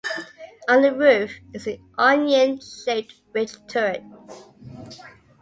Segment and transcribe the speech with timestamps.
[0.67, 4.01] On the roof is an onion shaped ridge turret.